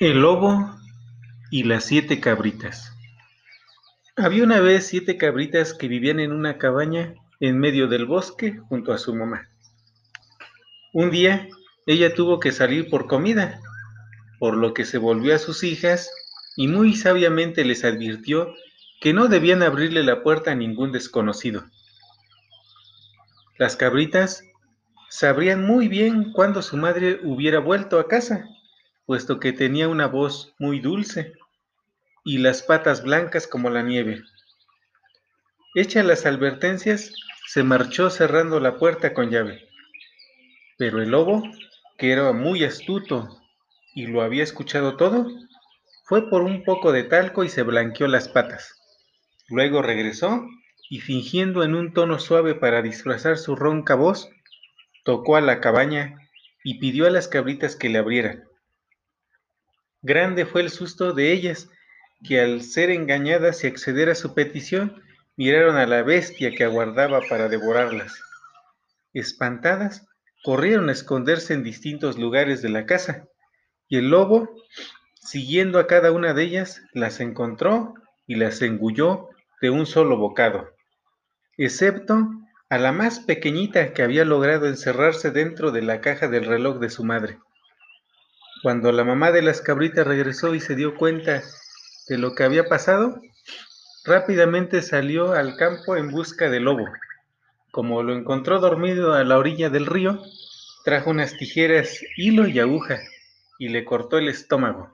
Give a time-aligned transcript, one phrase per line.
[0.00, 0.78] El lobo
[1.50, 2.92] y las siete cabritas.
[4.14, 8.92] Había una vez siete cabritas que vivían en una cabaña en medio del bosque junto
[8.92, 9.48] a su mamá.
[10.92, 11.48] Un día
[11.84, 13.58] ella tuvo que salir por comida,
[14.38, 16.08] por lo que se volvió a sus hijas
[16.54, 18.54] y muy sabiamente les advirtió
[19.00, 21.64] que no debían abrirle la puerta a ningún desconocido.
[23.58, 24.44] Las cabritas
[25.10, 28.48] sabrían muy bien cuándo su madre hubiera vuelto a casa
[29.08, 31.32] puesto que tenía una voz muy dulce
[32.26, 34.22] y las patas blancas como la nieve.
[35.74, 37.14] Hecha las advertencias,
[37.46, 39.66] se marchó cerrando la puerta con llave.
[40.76, 41.42] Pero el lobo,
[41.96, 43.40] que era muy astuto
[43.94, 45.26] y lo había escuchado todo,
[46.04, 48.74] fue por un poco de talco y se blanqueó las patas.
[49.48, 50.46] Luego regresó
[50.90, 54.28] y fingiendo en un tono suave para disfrazar su ronca voz,
[55.02, 56.28] tocó a la cabaña
[56.62, 58.47] y pidió a las cabritas que le abrieran.
[60.02, 61.68] Grande fue el susto de ellas,
[62.24, 65.02] que al ser engañadas y acceder a su petición,
[65.36, 68.20] miraron a la bestia que aguardaba para devorarlas.
[69.12, 70.06] Espantadas,
[70.44, 73.26] corrieron a esconderse en distintos lugares de la casa,
[73.88, 74.48] y el lobo,
[75.14, 77.94] siguiendo a cada una de ellas, las encontró
[78.26, 79.28] y las engulló
[79.60, 80.70] de un solo bocado,
[81.56, 82.28] excepto
[82.68, 86.90] a la más pequeñita que había logrado encerrarse dentro de la caja del reloj de
[86.90, 87.38] su madre.
[88.62, 91.42] Cuando la mamá de las cabritas regresó y se dio cuenta
[92.08, 93.20] de lo que había pasado,
[94.04, 96.88] rápidamente salió al campo en busca del lobo.
[97.70, 100.20] Como lo encontró dormido a la orilla del río,
[100.84, 102.98] trajo unas tijeras, hilo y aguja
[103.58, 104.92] y le cortó el estómago.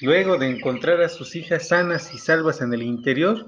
[0.00, 3.46] Luego de encontrar a sus hijas sanas y salvas en el interior,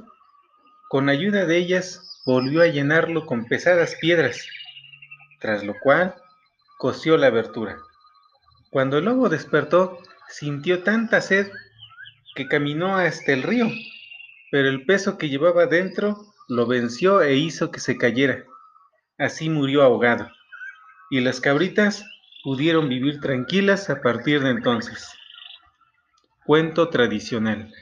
[0.88, 4.46] con ayuda de ellas volvió a llenarlo con pesadas piedras,
[5.40, 6.14] tras lo cual
[6.78, 7.78] cosió la abertura.
[8.74, 11.46] Cuando el lobo despertó, sintió tanta sed
[12.34, 13.70] que caminó hasta el río,
[14.50, 16.16] pero el peso que llevaba dentro
[16.48, 18.42] lo venció e hizo que se cayera.
[19.16, 20.28] Así murió ahogado,
[21.08, 22.04] y las cabritas
[22.42, 25.08] pudieron vivir tranquilas a partir de entonces.
[26.44, 27.72] Cuento tradicional.